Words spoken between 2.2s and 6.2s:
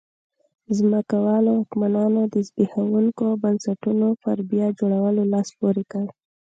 د زبېښونکو بنسټونو پر بیا جوړولو لاس پورې کړ.